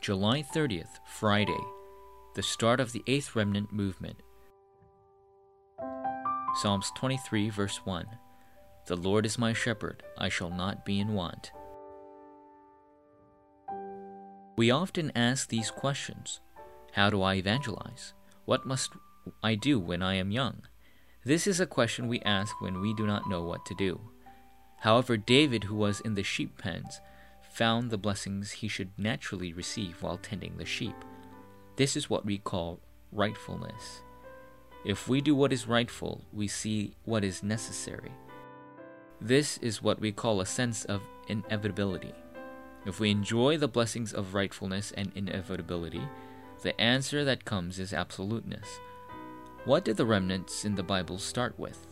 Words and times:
July 0.00 0.42
30th, 0.42 0.98
Friday, 1.04 1.60
the 2.34 2.42
start 2.42 2.80
of 2.80 2.92
the 2.92 3.02
Eighth 3.06 3.36
Remnant 3.36 3.70
movement. 3.70 4.22
Psalms 6.54 6.90
23, 6.96 7.50
verse 7.50 7.84
1 7.84 8.06
The 8.86 8.96
Lord 8.96 9.26
is 9.26 9.38
my 9.38 9.52
shepherd, 9.52 10.02
I 10.16 10.30
shall 10.30 10.48
not 10.48 10.86
be 10.86 11.00
in 11.00 11.12
want. 11.12 11.52
We 14.56 14.70
often 14.70 15.12
ask 15.14 15.50
these 15.50 15.70
questions 15.70 16.40
How 16.92 17.10
do 17.10 17.20
I 17.20 17.34
evangelize? 17.34 18.14
What 18.46 18.64
must 18.64 18.92
I 19.42 19.54
do 19.54 19.78
when 19.78 20.02
I 20.02 20.14
am 20.14 20.30
young? 20.30 20.62
This 21.26 21.46
is 21.46 21.60
a 21.60 21.66
question 21.66 22.08
we 22.08 22.20
ask 22.20 22.58
when 22.62 22.80
we 22.80 22.94
do 22.94 23.06
not 23.06 23.28
know 23.28 23.42
what 23.42 23.66
to 23.66 23.74
do. 23.74 24.00
However, 24.78 25.18
David, 25.18 25.64
who 25.64 25.74
was 25.74 26.00
in 26.00 26.14
the 26.14 26.22
sheep 26.22 26.56
pens, 26.56 27.02
found 27.50 27.90
the 27.90 27.98
blessings 27.98 28.52
he 28.52 28.68
should 28.68 28.90
naturally 28.96 29.52
receive 29.52 30.02
while 30.02 30.16
tending 30.16 30.56
the 30.56 30.64
sheep. 30.64 30.94
This 31.76 31.96
is 31.96 32.08
what 32.08 32.24
we 32.24 32.38
call 32.38 32.80
rightfulness. 33.12 34.02
If 34.84 35.08
we 35.08 35.20
do 35.20 35.34
what 35.34 35.52
is 35.52 35.66
rightful, 35.66 36.24
we 36.32 36.48
see 36.48 36.94
what 37.04 37.24
is 37.24 37.42
necessary. 37.42 38.12
This 39.20 39.58
is 39.58 39.82
what 39.82 40.00
we 40.00 40.12
call 40.12 40.40
a 40.40 40.46
sense 40.46 40.84
of 40.86 41.02
inevitability. 41.28 42.14
If 42.86 42.98
we 42.98 43.10
enjoy 43.10 43.58
the 43.58 43.68
blessings 43.68 44.14
of 44.14 44.32
rightfulness 44.32 44.92
and 44.92 45.12
inevitability, 45.14 46.02
the 46.62 46.78
answer 46.80 47.24
that 47.24 47.44
comes 47.44 47.78
is 47.78 47.92
absoluteness. 47.92 48.66
What 49.66 49.84
did 49.84 49.98
the 49.98 50.06
remnants 50.06 50.64
in 50.64 50.76
the 50.76 50.82
Bible 50.82 51.18
start 51.18 51.58
with? 51.58 51.86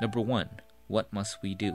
Number 0.00 0.20
one, 0.20 0.48
what 0.88 1.12
must 1.12 1.38
we 1.42 1.54
do? 1.54 1.74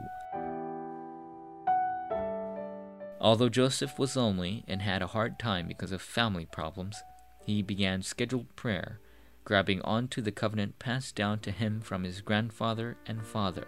Although 3.23 3.47
Joseph 3.47 3.97
was 3.97 4.17
lonely 4.17 4.65
and 4.67 4.81
had 4.81 5.01
a 5.01 5.07
hard 5.07 5.39
time 5.39 5.65
because 5.65 5.93
of 5.93 6.01
family 6.01 6.45
problems, 6.45 7.01
he 7.45 7.61
began 7.61 8.01
scheduled 8.01 8.53
prayer, 8.57 8.99
grabbing 9.45 9.81
onto 9.81 10.21
the 10.21 10.31
covenant 10.31 10.77
passed 10.77 11.15
down 11.15 11.39
to 11.39 11.51
him 11.51 11.79
from 11.79 12.03
his 12.03 12.19
grandfather 12.19 12.97
and 13.05 13.25
father. 13.25 13.65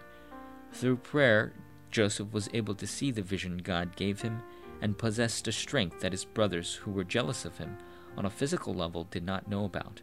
Through 0.74 0.98
prayer, 0.98 1.54
Joseph 1.90 2.34
was 2.34 2.50
able 2.54 2.76
to 2.76 2.86
see 2.86 3.12
the 3.12 3.22
vision 3.22 3.60
God 3.60 3.96
gave 3.96 4.22
him 4.22 4.44
and 4.82 4.98
possessed 4.98 5.48
a 5.48 5.54
strength 5.54 6.02
that 6.02 6.12
his 6.12 6.26
brothers, 6.26 6.76
who 6.76 6.92
were 6.92 7.06
jealous 7.06 7.46
of 7.46 7.58
him 7.58 7.78
on 8.18 8.26
a 8.26 8.30
physical 8.30 8.74
level, 8.74 9.06
did 9.06 9.24
not 9.24 9.48
know 9.48 9.64
about. 9.64 10.02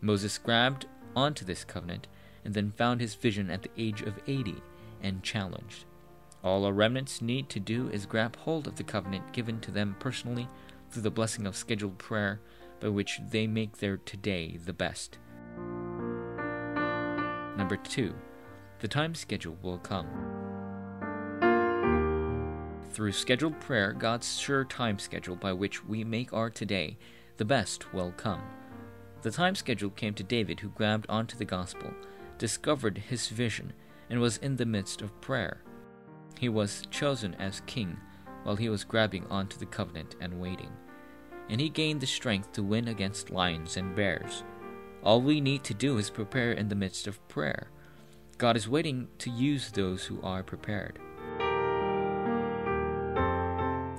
Moses 0.00 0.38
grabbed 0.38 0.86
onto 1.14 1.44
this 1.44 1.64
covenant 1.64 2.08
and 2.46 2.54
then 2.54 2.70
found 2.70 3.02
his 3.02 3.14
vision 3.14 3.50
at 3.50 3.62
the 3.62 3.70
age 3.76 4.00
of 4.00 4.18
80 4.26 4.54
and 5.02 5.22
challenged. 5.22 5.84
All 6.46 6.64
our 6.64 6.72
remnants 6.72 7.20
need 7.20 7.48
to 7.48 7.58
do 7.58 7.88
is 7.88 8.06
grab 8.06 8.36
hold 8.36 8.68
of 8.68 8.76
the 8.76 8.84
covenant 8.84 9.32
given 9.32 9.58
to 9.62 9.72
them 9.72 9.96
personally 9.98 10.46
through 10.88 11.02
the 11.02 11.10
blessing 11.10 11.44
of 11.44 11.56
scheduled 11.56 11.98
prayer 11.98 12.40
by 12.78 12.88
which 12.88 13.18
they 13.30 13.48
make 13.48 13.78
their 13.78 13.96
today 13.96 14.56
the 14.64 14.72
best. 14.72 15.18
Number 17.56 17.76
two, 17.76 18.14
the 18.78 18.86
time 18.86 19.16
schedule 19.16 19.58
will 19.60 19.78
come. 19.78 20.06
Through 22.92 23.10
scheduled 23.10 23.58
prayer, 23.58 23.92
God's 23.92 24.38
sure 24.38 24.64
time 24.64 25.00
schedule 25.00 25.34
by 25.34 25.52
which 25.52 25.84
we 25.84 26.04
make 26.04 26.32
our 26.32 26.48
today 26.48 26.96
the 27.38 27.44
best 27.44 27.92
will 27.92 28.12
come. 28.12 28.42
The 29.22 29.32
time 29.32 29.56
schedule 29.56 29.90
came 29.90 30.14
to 30.14 30.22
David, 30.22 30.60
who 30.60 30.68
grabbed 30.68 31.06
onto 31.08 31.36
the 31.36 31.44
gospel, 31.44 31.92
discovered 32.38 32.98
his 32.98 33.26
vision, 33.26 33.72
and 34.08 34.20
was 34.20 34.36
in 34.36 34.54
the 34.54 34.64
midst 34.64 35.02
of 35.02 35.20
prayer. 35.20 35.62
He 36.38 36.48
was 36.48 36.82
chosen 36.90 37.34
as 37.34 37.62
king 37.66 37.98
while 38.42 38.56
he 38.56 38.68
was 38.68 38.84
grabbing 38.84 39.26
onto 39.26 39.58
the 39.58 39.66
covenant 39.66 40.16
and 40.20 40.40
waiting. 40.40 40.70
And 41.48 41.60
he 41.60 41.68
gained 41.68 42.00
the 42.00 42.06
strength 42.06 42.52
to 42.52 42.62
win 42.62 42.88
against 42.88 43.30
lions 43.30 43.76
and 43.76 43.94
bears. 43.94 44.44
All 45.02 45.22
we 45.22 45.40
need 45.40 45.64
to 45.64 45.74
do 45.74 45.98
is 45.98 46.10
prepare 46.10 46.52
in 46.52 46.68
the 46.68 46.74
midst 46.74 47.06
of 47.06 47.26
prayer. 47.28 47.70
God 48.38 48.56
is 48.56 48.68
waiting 48.68 49.08
to 49.18 49.30
use 49.30 49.70
those 49.70 50.04
who 50.04 50.20
are 50.22 50.42
prepared. 50.42 50.98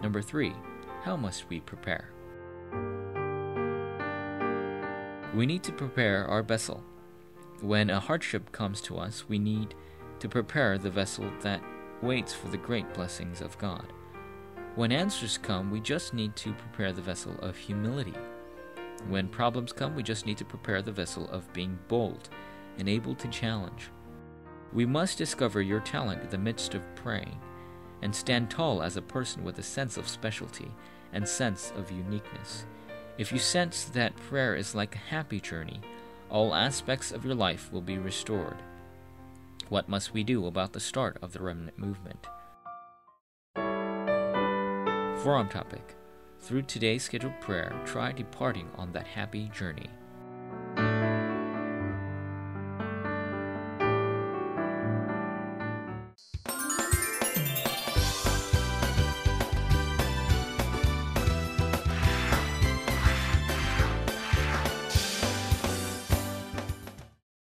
Number 0.01 0.21
three, 0.21 0.53
how 1.03 1.17
must 1.17 1.49
we 1.49 1.59
prepare? 1.59 2.11
We 5.33 5.45
need 5.45 5.63
to 5.63 5.71
prepare 5.71 6.25
our 6.27 6.43
vessel. 6.43 6.83
When 7.61 7.89
a 7.89 7.99
hardship 7.99 8.51
comes 8.51 8.81
to 8.81 8.97
us, 8.97 9.27
we 9.27 9.39
need 9.39 9.73
to 10.19 10.29
prepare 10.29 10.77
the 10.77 10.89
vessel 10.89 11.31
that 11.41 11.61
waits 12.01 12.33
for 12.33 12.47
the 12.49 12.57
great 12.57 12.93
blessings 12.93 13.41
of 13.41 13.57
God. 13.57 13.93
When 14.75 14.91
answers 14.91 15.37
come, 15.37 15.71
we 15.71 15.79
just 15.79 16.13
need 16.13 16.35
to 16.35 16.53
prepare 16.53 16.93
the 16.93 17.01
vessel 17.01 17.35
of 17.39 17.55
humility. 17.55 18.13
When 19.07 19.27
problems 19.27 19.73
come, 19.73 19.95
we 19.95 20.03
just 20.03 20.25
need 20.25 20.37
to 20.37 20.45
prepare 20.45 20.81
the 20.81 20.91
vessel 20.91 21.27
of 21.29 21.51
being 21.53 21.79
bold 21.87 22.29
and 22.77 22.87
able 22.87 23.15
to 23.15 23.27
challenge. 23.29 23.89
We 24.73 24.85
must 24.85 25.17
discover 25.17 25.61
your 25.61 25.79
talent 25.79 26.21
in 26.21 26.29
the 26.29 26.37
midst 26.37 26.75
of 26.75 26.95
praying 26.95 27.39
and 28.01 28.15
stand 28.15 28.51
tall 28.51 28.83
as 28.83 28.97
a 28.97 29.01
person 29.01 29.43
with 29.43 29.57
a 29.57 29.63
sense 29.63 29.97
of 29.97 30.07
specialty 30.07 30.71
and 31.13 31.27
sense 31.27 31.71
of 31.75 31.91
uniqueness. 31.91 32.65
If 33.17 33.31
you 33.31 33.39
sense 33.39 33.85
that 33.85 34.15
prayer 34.15 34.55
is 34.55 34.75
like 34.75 34.95
a 34.95 35.09
happy 35.09 35.39
journey, 35.39 35.81
all 36.29 36.53
aspects 36.53 37.11
of 37.11 37.25
your 37.25 37.33
life 37.33 37.71
will 37.71 37.81
be 37.81 37.97
restored. 37.97 38.57
What 39.69 39.89
must 39.89 40.13
we 40.13 40.23
do 40.23 40.45
about 40.45 40.71
the 40.71 40.79
start 40.79 41.17
of 41.21 41.33
the 41.33 41.41
remnant 41.41 41.77
movement? 41.77 42.25
Forum 45.21 45.49
topic 45.49 45.93
Through 46.39 46.61
today's 46.61 47.03
scheduled 47.03 47.37
prayer, 47.41 47.77
try 47.85 48.13
departing 48.13 48.69
on 48.77 48.93
that 48.93 49.07
happy 49.07 49.49
journey. 49.49 49.89